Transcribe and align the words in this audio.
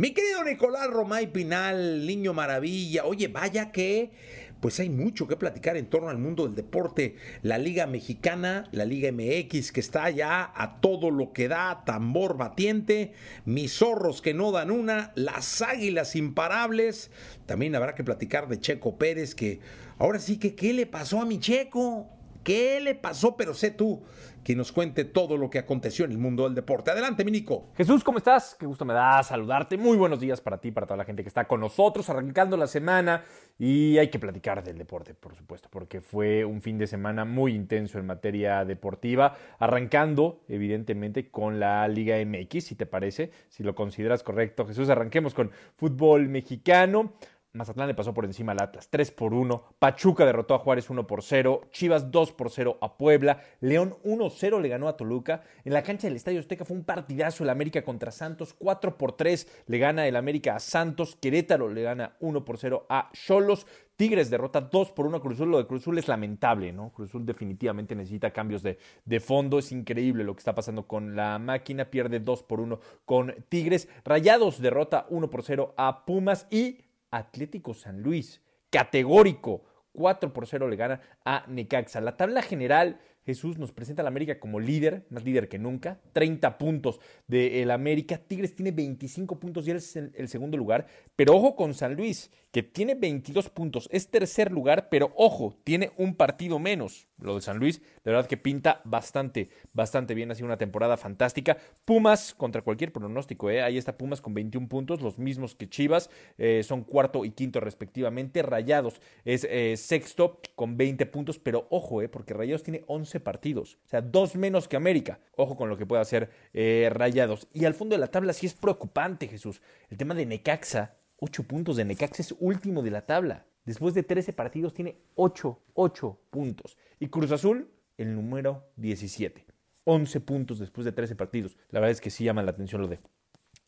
Mi 0.00 0.12
querido 0.12 0.42
Nicolás 0.42 0.86
Romay 0.86 1.30
Pinal, 1.30 2.06
niño 2.06 2.32
maravilla, 2.32 3.04
oye, 3.04 3.28
vaya 3.28 3.70
que 3.70 4.10
pues 4.58 4.80
hay 4.80 4.88
mucho 4.88 5.28
que 5.28 5.36
platicar 5.36 5.76
en 5.76 5.90
torno 5.90 6.08
al 6.08 6.16
mundo 6.16 6.46
del 6.46 6.54
deporte. 6.54 7.16
La 7.42 7.58
Liga 7.58 7.86
Mexicana, 7.86 8.66
la 8.72 8.86
Liga 8.86 9.12
MX, 9.12 9.72
que 9.72 9.80
está 9.80 10.08
ya 10.08 10.52
a 10.54 10.80
todo 10.80 11.10
lo 11.10 11.34
que 11.34 11.48
da, 11.48 11.82
tambor 11.84 12.38
batiente, 12.38 13.12
mis 13.44 13.74
zorros 13.74 14.22
que 14.22 14.32
no 14.32 14.52
dan 14.52 14.70
una, 14.70 15.12
las 15.16 15.60
águilas 15.60 16.16
imparables. 16.16 17.10
También 17.44 17.74
habrá 17.74 17.94
que 17.94 18.02
platicar 18.02 18.48
de 18.48 18.58
Checo 18.58 18.96
Pérez, 18.96 19.34
que 19.34 19.60
ahora 19.98 20.18
sí 20.18 20.38
que, 20.38 20.54
¿qué 20.54 20.72
le 20.72 20.86
pasó 20.86 21.20
a 21.20 21.26
mi 21.26 21.38
Checo? 21.38 22.08
¿Qué 22.42 22.80
le 22.80 22.94
pasó? 22.94 23.36
Pero 23.36 23.54
sé 23.54 23.70
tú 23.70 24.02
que 24.44 24.56
nos 24.56 24.72
cuente 24.72 25.04
todo 25.04 25.36
lo 25.36 25.50
que 25.50 25.58
aconteció 25.58 26.04
en 26.06 26.12
el 26.12 26.18
mundo 26.18 26.44
del 26.44 26.54
deporte. 26.54 26.90
Adelante, 26.90 27.24
mi 27.24 27.30
Nico. 27.30 27.68
Jesús, 27.76 28.02
¿cómo 28.02 28.18
estás? 28.18 28.56
Qué 28.58 28.64
gusto 28.64 28.86
me 28.86 28.94
da 28.94 29.22
saludarte. 29.22 29.76
Muy 29.76 29.98
buenos 29.98 30.20
días 30.20 30.40
para 30.40 30.58
ti, 30.58 30.70
para 30.70 30.86
toda 30.86 30.96
la 30.96 31.04
gente 31.04 31.22
que 31.22 31.28
está 31.28 31.46
con 31.46 31.60
nosotros, 31.60 32.08
arrancando 32.08 32.56
la 32.56 32.66
semana. 32.66 33.24
Y 33.58 33.98
hay 33.98 34.08
que 34.08 34.18
platicar 34.18 34.64
del 34.64 34.78
deporte, 34.78 35.12
por 35.12 35.34
supuesto, 35.36 35.68
porque 35.70 36.00
fue 36.00 36.46
un 36.46 36.62
fin 36.62 36.78
de 36.78 36.86
semana 36.86 37.26
muy 37.26 37.54
intenso 37.54 37.98
en 37.98 38.06
materia 38.06 38.64
deportiva, 38.64 39.36
arrancando, 39.58 40.40
evidentemente, 40.48 41.30
con 41.30 41.60
la 41.60 41.86
Liga 41.88 42.16
MX, 42.24 42.64
si 42.64 42.74
te 42.74 42.86
parece, 42.86 43.30
si 43.50 43.62
lo 43.62 43.74
consideras 43.74 44.22
correcto. 44.22 44.66
Jesús, 44.66 44.88
arranquemos 44.88 45.34
con 45.34 45.50
fútbol 45.76 46.28
mexicano. 46.28 47.12
Mazatlán 47.52 47.88
le 47.88 47.94
pasó 47.94 48.14
por 48.14 48.24
encima 48.24 48.52
al 48.52 48.62
Atlas 48.62 48.88
3 48.90 49.10
por 49.10 49.34
1, 49.34 49.74
Pachuca 49.80 50.24
derrotó 50.24 50.54
a 50.54 50.60
Juárez 50.60 50.88
1 50.88 51.06
por 51.06 51.22
0, 51.22 51.62
Chivas 51.72 52.12
2 52.12 52.32
por 52.32 52.50
0 52.50 52.78
a 52.80 52.96
Puebla, 52.96 53.40
León 53.60 53.96
1-0 54.04 54.60
le 54.60 54.68
ganó 54.68 54.86
a 54.86 54.96
Toluca, 54.96 55.42
en 55.64 55.72
la 55.72 55.82
cancha 55.82 56.06
del 56.06 56.16
Estadio 56.16 56.38
Azteca 56.38 56.64
fue 56.64 56.76
un 56.76 56.84
partidazo 56.84 57.42
el 57.42 57.50
América 57.50 57.82
contra 57.82 58.12
Santos, 58.12 58.54
4 58.56 58.96
por 58.96 59.16
3 59.16 59.64
le 59.66 59.78
gana 59.78 60.06
el 60.06 60.14
América 60.14 60.54
a 60.54 60.60
Santos, 60.60 61.16
Querétaro 61.16 61.68
le 61.68 61.82
gana 61.82 62.16
1 62.20 62.44
por 62.44 62.56
0 62.56 62.86
a 62.88 63.10
Cholos, 63.12 63.66
Tigres 63.96 64.30
derrota 64.30 64.62
2 64.62 64.92
por 64.92 65.06
1 65.06 65.18
a 65.18 65.20
Cruzul. 65.20 65.50
Lo 65.50 65.58
de 65.58 65.66
Cruzul 65.66 65.98
es 65.98 66.08
lamentable, 66.08 66.72
¿no? 66.72 66.90
Cruzul 66.90 67.26
definitivamente 67.26 67.94
necesita 67.94 68.30
cambios 68.30 68.62
de, 68.62 68.78
de, 69.04 69.20
fondo. 69.20 69.58
Es 69.58 69.72
increíble 69.72 70.24
lo 70.24 70.34
que 70.34 70.38
está 70.38 70.54
pasando 70.54 70.86
con 70.86 71.14
la 71.16 71.38
máquina. 71.38 71.84
Pierde 71.84 72.18
2 72.18 72.42
por 72.44 72.60
1 72.60 72.80
con 73.04 73.34
Tigres. 73.50 73.90
Rayados 74.06 74.58
derrota 74.62 75.04
1 75.10 75.28
por 75.28 75.42
0 75.42 75.74
a 75.76 76.06
Pumas. 76.06 76.46
Y 76.50 76.78
Atlético 77.10 77.74
San 77.74 78.02
Luis, 78.02 78.42
categórico, 78.70 79.64
4 79.92 80.32
por 80.32 80.46
0 80.46 80.68
le 80.68 80.76
gana 80.76 81.00
a 81.24 81.44
Necaxa. 81.48 82.00
La 82.00 82.16
tabla 82.16 82.42
general, 82.42 83.00
Jesús 83.30 83.58
nos 83.58 83.70
presenta 83.70 84.02
a 84.02 84.04
la 84.04 84.08
América 84.08 84.40
como 84.40 84.58
líder, 84.58 85.06
más 85.08 85.24
líder 85.24 85.48
que 85.48 85.56
nunca, 85.56 86.00
30 86.14 86.58
puntos 86.58 86.98
del 87.28 87.70
América. 87.70 88.18
Tigres 88.18 88.56
tiene 88.56 88.72
25 88.72 89.38
puntos 89.38 89.68
y 89.68 89.70
es 89.70 89.94
el, 89.94 90.10
el 90.16 90.28
segundo 90.28 90.56
lugar, 90.56 90.88
pero 91.14 91.36
ojo 91.36 91.54
con 91.54 91.72
San 91.72 91.94
Luis, 91.94 92.28
que 92.50 92.64
tiene 92.64 92.96
22 92.96 93.48
puntos, 93.50 93.88
es 93.92 94.10
tercer 94.10 94.50
lugar, 94.50 94.88
pero 94.90 95.12
ojo, 95.16 95.56
tiene 95.62 95.92
un 95.96 96.16
partido 96.16 96.58
menos. 96.58 97.06
Lo 97.18 97.34
de 97.34 97.42
San 97.42 97.58
Luis, 97.58 97.80
de 97.80 98.10
verdad 98.10 98.26
que 98.26 98.36
pinta 98.36 98.80
bastante, 98.84 99.50
bastante 99.72 100.14
bien. 100.14 100.30
Ha 100.30 100.34
sido 100.34 100.46
una 100.46 100.56
temporada 100.56 100.96
fantástica. 100.96 101.58
Pumas 101.84 102.34
contra 102.34 102.62
cualquier 102.62 102.92
pronóstico, 102.92 103.50
¿eh? 103.50 103.62
ahí 103.62 103.76
está 103.76 103.98
Pumas 103.98 104.20
con 104.20 104.32
21 104.34 104.68
puntos, 104.68 105.02
los 105.02 105.18
mismos 105.18 105.54
que 105.54 105.68
Chivas, 105.68 106.10
eh, 106.38 106.62
son 106.64 106.82
cuarto 106.82 107.24
y 107.24 107.30
quinto 107.30 107.60
respectivamente. 107.60 108.42
Rayados 108.42 109.00
es 109.24 109.46
eh, 109.48 109.76
sexto 109.76 110.40
con 110.56 110.76
20 110.76 111.06
puntos, 111.06 111.38
pero 111.38 111.66
ojo, 111.70 112.00
porque 112.10 112.34
Rayados 112.34 112.62
tiene 112.62 112.84
11 112.86 113.19
partidos, 113.20 113.78
o 113.86 113.88
sea, 113.88 114.00
dos 114.00 114.34
menos 114.34 114.68
que 114.68 114.76
América. 114.76 115.20
Ojo 115.36 115.56
con 115.56 115.68
lo 115.68 115.76
que 115.76 115.86
puede 115.86 116.02
hacer 116.02 116.30
eh, 116.52 116.90
Rayados. 116.92 117.46
Y 117.52 117.64
al 117.64 117.74
fondo 117.74 117.94
de 117.94 118.00
la 118.00 118.08
tabla 118.08 118.32
sí 118.32 118.46
es 118.46 118.54
preocupante, 118.54 119.28
Jesús. 119.28 119.62
El 119.90 119.96
tema 119.96 120.14
de 120.14 120.26
Necaxa 120.26 120.94
8 121.20 121.42
puntos 121.44 121.76
de 121.76 121.84
Necaxa, 121.84 122.22
es 122.22 122.34
último 122.40 122.82
de 122.82 122.90
la 122.90 123.02
tabla. 123.02 123.44
Después 123.64 123.94
de 123.94 124.02
13 124.02 124.32
partidos 124.32 124.74
tiene 124.74 124.96
8, 125.14 125.58
8 125.74 126.18
puntos. 126.30 126.76
Y 126.98 127.08
Cruz 127.08 127.30
Azul, 127.30 127.70
el 127.98 128.14
número 128.14 128.64
17. 128.76 129.44
11 129.84 130.20
puntos 130.20 130.58
después 130.58 130.84
de 130.84 130.92
13 130.92 131.14
partidos. 131.14 131.56
La 131.70 131.80
verdad 131.80 131.92
es 131.92 132.00
que 132.00 132.10
sí 132.10 132.24
llama 132.24 132.42
la 132.42 132.50
atención 132.50 132.80
lo 132.80 132.88
de, 132.88 132.98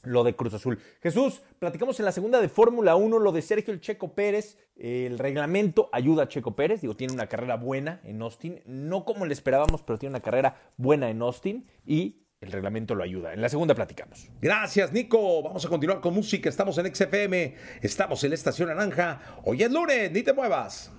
lo 0.05 0.25
de 0.25 0.35
Cruz 0.35 0.55
Azul. 0.55 0.79
Jesús, 1.03 1.43
platicamos 1.59 1.99
en 1.99 2.07
la 2.07 2.13
segunda 2.13 2.41
de 2.41 2.49
Fórmula 2.49 2.97
1 2.97 3.19
lo 3.19 3.33
de 3.33 3.43
Sergio 3.43 3.73
el 3.73 3.81
Checo 3.81 4.15
Pérez. 4.15 4.59
El 4.77 5.19
reglamento 5.19 5.89
ayuda 5.93 6.25
a 6.25 6.29
Checo 6.29 6.55
Pérez. 6.57 6.81
Digo, 6.81 6.95
tiene 6.95 7.13
una 7.13 7.27
carrera 7.27 7.57
buena 7.57 8.01
en 8.05 8.23
Austin. 8.23 8.61
No 8.67 9.05
como 9.05 9.27
le 9.27 9.33
esperábamos, 9.33 9.83
pero 9.83 9.99
tiene 9.99 10.15
una 10.15 10.21
carrera 10.21 10.57
buena 10.77 11.11
en 11.11 11.23
Austin. 11.23 11.65
Y 11.87 12.19
el 12.41 12.51
reglamento 12.51 12.95
lo 12.95 13.05
ayuda. 13.05 13.33
En 13.33 13.41
la 13.41 13.49
segunda 13.49 13.75
platicamos. 13.75 14.29
Gracias, 14.41 14.93
Nico. 14.93 15.43
Vamos 15.43 15.65
a 15.65 15.69
continuar 15.69 16.01
con 16.01 16.15
música. 16.15 16.49
Estamos 16.49 16.77
en 16.79 16.93
XFM, 16.95 17.55
estamos 17.81 18.23
en 18.25 18.31
la 18.31 18.35
Estación 18.35 18.69
Naranja. 18.69 19.21
Hoy 19.45 19.63
es 19.63 19.71
lunes, 19.71 20.11
ni 20.11 20.23
te 20.23 20.33
muevas. 20.33 20.91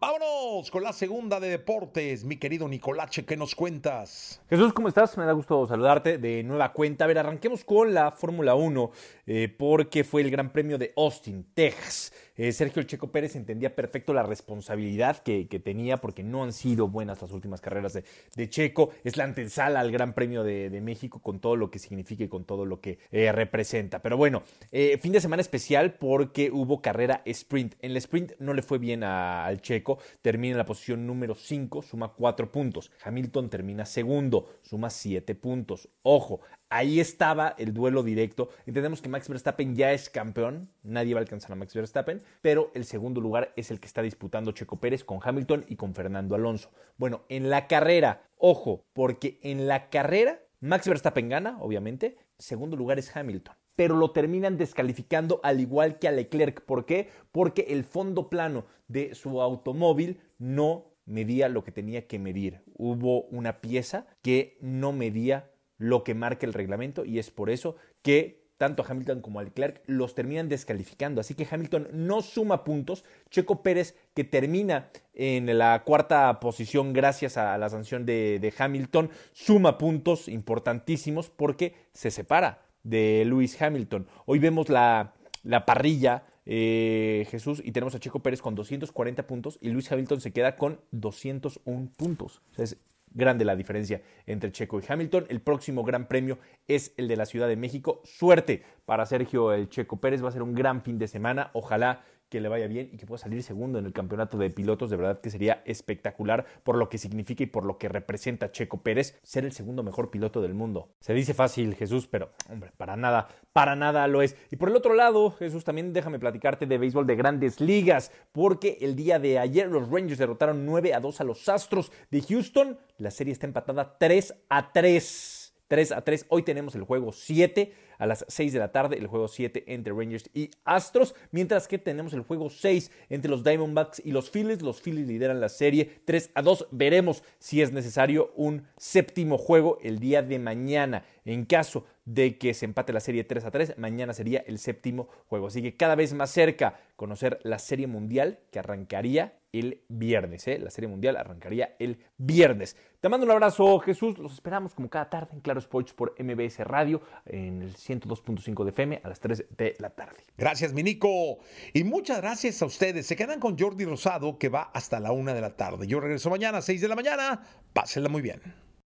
Vámonos 0.00 0.70
con 0.70 0.82
la 0.82 0.94
segunda 0.94 1.38
de 1.40 1.50
deportes, 1.50 2.24
mi 2.24 2.38
querido 2.38 2.66
Nicolache, 2.66 3.26
¿qué 3.26 3.36
nos 3.36 3.54
cuentas? 3.54 4.40
Jesús, 4.48 4.72
¿cómo 4.72 4.88
estás? 4.88 5.18
Me 5.18 5.26
da 5.26 5.32
gusto 5.32 5.66
saludarte 5.66 6.16
de 6.16 6.42
nueva 6.42 6.72
cuenta. 6.72 7.04
A 7.04 7.06
ver, 7.06 7.18
arranquemos 7.18 7.64
con 7.64 7.92
la 7.92 8.10
Fórmula 8.10 8.54
1, 8.54 8.90
eh, 9.26 9.54
porque 9.58 10.02
fue 10.02 10.22
el 10.22 10.30
Gran 10.30 10.52
Premio 10.52 10.78
de 10.78 10.94
Austin, 10.96 11.44
Texas. 11.52 12.14
Eh, 12.40 12.52
Sergio 12.52 12.80
El 12.80 12.86
Checo 12.86 13.12
Pérez 13.12 13.36
entendía 13.36 13.74
perfecto 13.74 14.14
la 14.14 14.22
responsabilidad 14.22 15.18
que, 15.18 15.44
tenía, 15.62 15.98
porque 15.98 16.22
no 16.22 16.42
han 16.42 16.54
sido 16.54 16.88
buenas 16.88 17.20
las 17.20 17.32
últimas 17.32 17.60
carreras 17.60 17.92
de, 17.92 18.48
Checo. 18.48 18.92
Es 19.04 19.18
la 19.18 19.24
antesala 19.24 19.80
al 19.80 19.92
Gran 19.92 20.14
Premio 20.14 20.42
de, 20.42 20.80
México, 20.80 21.18
con 21.20 21.38
todo 21.38 21.54
lo 21.56 21.70
que 21.70 21.78
significa 21.78 22.24
y 22.24 22.28
con 22.28 22.46
todo 22.46 22.64
lo 22.64 22.80
que 22.80 22.98
eh, 23.10 23.30
representa. 23.30 24.00
Pero 24.00 24.16
bueno, 24.16 24.42
eh, 24.72 24.96
fin 25.02 25.12
de 25.12 25.20
semana 25.20 25.42
especial 25.42 25.92
porque 25.92 26.50
hubo 26.50 26.80
carrera 26.80 27.20
sprint. 27.26 27.74
En 27.82 27.90
el 27.90 27.98
sprint 27.98 28.32
no 28.38 28.54
le 28.54 28.62
fue 28.62 28.78
bien 28.78 29.04
al 29.04 29.60
Checo 29.60 29.98
termina 30.22 30.52
en 30.52 30.58
la 30.58 30.64
posición 30.64 31.06
número 31.06 31.34
5, 31.34 31.82
suma 31.82 32.14
4 32.16 32.50
puntos. 32.50 32.90
Hamilton 33.04 33.50
termina 33.50 33.84
segundo, 33.84 34.48
suma 34.62 34.88
7 34.88 35.34
puntos. 35.34 35.90
Ojo, 36.02 36.40
ahí 36.70 37.00
estaba 37.00 37.54
el 37.58 37.74
duelo 37.74 38.02
directo. 38.02 38.48
Entendemos 38.64 39.02
que 39.02 39.08
Max 39.08 39.28
Verstappen 39.28 39.76
ya 39.76 39.92
es 39.92 40.08
campeón, 40.08 40.68
nadie 40.82 41.14
va 41.14 41.20
a 41.20 41.22
alcanzar 41.22 41.52
a 41.52 41.56
Max 41.56 41.74
Verstappen, 41.74 42.22
pero 42.40 42.70
el 42.74 42.84
segundo 42.84 43.20
lugar 43.20 43.52
es 43.56 43.70
el 43.70 43.80
que 43.80 43.86
está 43.86 44.00
disputando 44.02 44.52
Checo 44.52 44.76
Pérez 44.76 45.04
con 45.04 45.18
Hamilton 45.22 45.66
y 45.68 45.76
con 45.76 45.94
Fernando 45.94 46.34
Alonso. 46.34 46.70
Bueno, 46.96 47.22
en 47.28 47.50
la 47.50 47.66
carrera, 47.66 48.22
ojo, 48.38 48.86
porque 48.94 49.38
en 49.42 49.68
la 49.68 49.90
carrera 49.90 50.40
Max 50.60 50.88
Verstappen 50.88 51.28
gana, 51.28 51.58
obviamente, 51.60 52.16
segundo 52.38 52.76
lugar 52.76 52.98
es 52.98 53.14
Hamilton 53.14 53.54
pero 53.76 53.96
lo 53.96 54.10
terminan 54.10 54.58
descalificando 54.58 55.40
al 55.42 55.58
igual 55.58 55.98
que 55.98 56.06
a 56.06 56.12
Leclerc. 56.12 56.60
¿Por 56.66 56.84
qué? 56.84 57.08
Porque 57.32 57.62
el 57.70 57.84
fondo 57.84 58.28
plano 58.28 58.66
de 58.88 59.14
su 59.14 59.40
automóvil 59.40 60.20
no 60.38 60.92
medía 61.06 61.48
lo 61.48 61.64
que 61.64 61.72
tenía 61.72 62.06
que 62.06 62.18
medir. 62.18 62.60
Hubo 62.74 63.22
una 63.28 63.60
pieza 63.62 64.06
que 64.20 64.58
no 64.60 64.92
medía 64.92 65.50
lo 65.80 66.04
que 66.04 66.14
marca 66.14 66.46
el 66.46 66.52
reglamento 66.52 67.04
y 67.04 67.18
es 67.18 67.30
por 67.30 67.50
eso 67.50 67.74
que 68.02 68.40
tanto 68.58 68.82
a 68.82 68.86
Hamilton 68.86 69.22
como 69.22 69.40
a 69.40 69.42
Leclerc 69.42 69.82
los 69.86 70.14
terminan 70.14 70.50
descalificando. 70.50 71.22
Así 71.22 71.34
que 71.34 71.48
Hamilton 71.50 71.88
no 71.94 72.20
suma 72.20 72.62
puntos. 72.62 73.04
Checo 73.30 73.62
Pérez, 73.62 73.96
que 74.14 74.22
termina 74.22 74.90
en 75.14 75.56
la 75.56 75.82
cuarta 75.82 76.38
posición 76.40 76.92
gracias 76.92 77.38
a 77.38 77.56
la 77.56 77.70
sanción 77.70 78.04
de, 78.04 78.54
Hamilton, 78.56 79.08
suma 79.32 79.78
puntos 79.78 80.28
importantísimos 80.28 81.30
porque 81.30 81.74
se 81.94 82.10
separa 82.10 82.60
de 82.82 83.24
Lewis 83.24 83.60
Hamilton. 83.60 84.06
Hoy 84.26 84.38
vemos 84.38 84.68
la, 84.68 85.14
la 85.42 85.64
parrilla, 85.64 86.24
eh, 86.44 87.26
Jesús, 87.30 87.62
y 87.64 87.72
tenemos 87.72 87.94
a 87.94 87.98
Checo 87.98 88.20
Pérez 88.20 88.42
con 88.42 88.54
240 88.54 89.26
puntos 89.26 89.58
y 89.62 89.70
Lewis 89.70 89.90
Hamilton 89.90 90.20
se 90.20 90.32
queda 90.32 90.58
con 90.58 90.80
201 90.90 91.92
puntos. 91.96 92.42
O 92.52 92.54
sea, 92.56 92.64
es 92.64 92.76
grande 93.10 93.44
la 93.44 93.56
diferencia 93.56 94.02
entre 94.26 94.52
Checo 94.52 94.80
y 94.80 94.84
Hamilton. 94.86 95.26
El 95.28 95.40
próximo 95.40 95.84
gran 95.84 96.06
premio 96.06 96.38
es 96.68 96.92
el 96.96 97.08
de 97.08 97.16
la 97.16 97.26
Ciudad 97.26 97.48
de 97.48 97.56
México. 97.56 98.00
Suerte 98.04 98.62
para 98.84 99.06
Sergio 99.06 99.52
el 99.52 99.68
Checo 99.68 99.98
Pérez. 99.98 100.22
Va 100.22 100.28
a 100.28 100.32
ser 100.32 100.42
un 100.42 100.54
gran 100.54 100.82
fin 100.82 100.98
de 100.98 101.08
semana. 101.08 101.50
Ojalá 101.54 102.04
que 102.30 102.40
le 102.40 102.48
vaya 102.48 102.66
bien 102.68 102.88
y 102.92 102.96
que 102.96 103.04
pueda 103.04 103.18
salir 103.18 103.42
segundo 103.42 103.78
en 103.78 103.84
el 103.84 103.92
campeonato 103.92 104.38
de 104.38 104.48
pilotos. 104.48 104.88
De 104.88 104.96
verdad 104.96 105.20
que 105.20 105.30
sería 105.30 105.62
espectacular 105.66 106.46
por 106.62 106.76
lo 106.76 106.88
que 106.88 106.96
significa 106.96 107.42
y 107.42 107.46
por 107.46 107.64
lo 107.64 107.76
que 107.76 107.88
representa 107.88 108.52
Checo 108.52 108.82
Pérez 108.82 109.18
ser 109.22 109.44
el 109.44 109.52
segundo 109.52 109.82
mejor 109.82 110.10
piloto 110.10 110.40
del 110.40 110.54
mundo. 110.54 110.88
Se 111.00 111.12
dice 111.12 111.34
fácil, 111.34 111.74
Jesús, 111.74 112.06
pero 112.06 112.30
hombre, 112.48 112.72
para 112.76 112.96
nada, 112.96 113.28
para 113.52 113.76
nada 113.76 114.06
lo 114.06 114.22
es. 114.22 114.36
Y 114.50 114.56
por 114.56 114.70
el 114.70 114.76
otro 114.76 114.94
lado, 114.94 115.32
Jesús, 115.32 115.64
también 115.64 115.92
déjame 115.92 116.18
platicarte 116.18 116.66
de 116.66 116.78
béisbol 116.78 117.06
de 117.06 117.16
grandes 117.16 117.60
ligas, 117.60 118.12
porque 118.32 118.78
el 118.80 118.94
día 118.94 119.18
de 119.18 119.38
ayer 119.38 119.68
los 119.68 119.90
Rangers 119.90 120.18
derrotaron 120.18 120.64
9 120.64 120.94
a 120.94 121.00
2 121.00 121.20
a 121.20 121.24
los 121.24 121.48
Astros 121.48 121.90
de 122.10 122.22
Houston. 122.22 122.78
La 122.98 123.10
serie 123.10 123.32
está 123.32 123.46
empatada 123.46 123.98
3 123.98 124.34
a 124.48 124.72
3. 124.72 125.39
3 125.70 125.92
a 125.92 126.02
3. 126.02 126.26
Hoy 126.30 126.42
tenemos 126.42 126.74
el 126.74 126.82
juego 126.82 127.12
7 127.12 127.72
a 127.98 128.06
las 128.06 128.24
6 128.26 128.52
de 128.52 128.58
la 128.58 128.72
tarde, 128.72 128.98
el 128.98 129.06
juego 129.06 129.28
7 129.28 129.64
entre 129.68 129.92
Rangers 129.92 130.28
y 130.34 130.50
Astros, 130.64 131.14
mientras 131.30 131.68
que 131.68 131.78
tenemos 131.78 132.12
el 132.12 132.22
juego 132.22 132.50
6 132.50 132.90
entre 133.08 133.30
los 133.30 133.44
Diamondbacks 133.44 134.02
y 134.04 134.10
los 134.10 134.30
Phillies. 134.30 134.62
Los 134.62 134.82
Phillies 134.82 135.06
lideran 135.06 135.40
la 135.40 135.48
serie 135.48 136.00
3 136.06 136.32
a 136.34 136.42
2. 136.42 136.66
Veremos 136.72 137.22
si 137.38 137.62
es 137.62 137.70
necesario 137.70 138.32
un 138.34 138.66
séptimo 138.76 139.38
juego 139.38 139.78
el 139.80 140.00
día 140.00 140.22
de 140.22 140.40
mañana. 140.40 141.04
En 141.24 141.44
caso 141.44 141.86
de 142.04 142.36
que 142.36 142.52
se 142.52 142.64
empate 142.64 142.92
la 142.92 142.98
serie 142.98 143.22
3 143.22 143.44
a 143.44 143.50
3, 143.52 143.78
mañana 143.78 144.12
sería 144.12 144.42
el 144.48 144.58
séptimo 144.58 145.08
juego. 145.28 145.46
Así 145.46 145.62
que 145.62 145.76
cada 145.76 145.94
vez 145.94 146.14
más 146.14 146.32
cerca 146.32 146.80
conocer 146.96 147.38
la 147.44 147.60
serie 147.60 147.86
mundial 147.86 148.40
que 148.50 148.58
arrancaría 148.58 149.34
el 149.52 149.82
viernes. 149.88 150.46
¿eh? 150.48 150.58
La 150.58 150.70
serie 150.70 150.88
mundial 150.88 151.16
arrancaría 151.16 151.76
el 151.78 151.98
viernes. 152.16 152.76
Te 153.00 153.08
mando 153.08 153.24
un 153.24 153.32
abrazo, 153.32 153.78
Jesús. 153.80 154.18
Los 154.18 154.34
esperamos 154.34 154.74
como 154.74 154.88
cada 154.90 155.08
tarde 155.08 155.34
en 155.34 155.40
Claro 155.40 155.58
Sports 155.58 155.94
por 155.94 156.14
MBS 156.18 156.58
Radio 156.60 157.00
en 157.26 157.62
el 157.62 157.74
102.5 157.74 158.64
de 158.64 158.70
FM 158.70 159.00
a 159.02 159.08
las 159.08 159.20
3 159.20 159.44
de 159.56 159.76
la 159.78 159.90
tarde. 159.90 160.22
Gracias, 160.36 160.72
Minico. 160.72 161.38
Y 161.72 161.84
muchas 161.84 162.20
gracias 162.20 162.60
a 162.62 162.66
ustedes. 162.66 163.06
Se 163.06 163.16
quedan 163.16 163.40
con 163.40 163.58
Jordi 163.58 163.84
Rosado 163.84 164.38
que 164.38 164.48
va 164.48 164.70
hasta 164.74 165.00
la 165.00 165.12
1 165.12 165.34
de 165.34 165.40
la 165.40 165.56
tarde. 165.56 165.86
Yo 165.86 166.00
regreso 166.00 166.30
mañana 166.30 166.58
a 166.58 166.62
6 166.62 166.80
de 166.80 166.88
la 166.88 166.96
mañana. 166.96 167.42
Pásenla 167.72 168.08
muy 168.08 168.22
bien. 168.22 168.69